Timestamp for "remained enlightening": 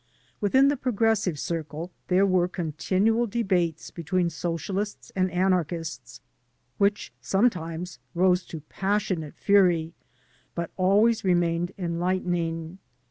11.23-12.79